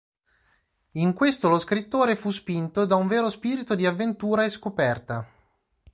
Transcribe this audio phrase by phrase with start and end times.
[0.93, 5.31] In questo lo scrittore fu spinto da un vero spirito di avventura e scoperta.